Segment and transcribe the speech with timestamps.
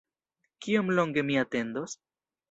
[0.65, 1.95] Kiom longe mi atendos?